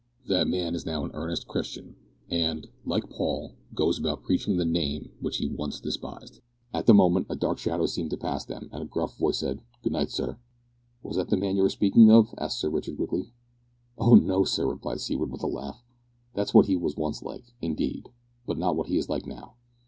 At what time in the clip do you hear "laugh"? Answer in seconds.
15.45-15.83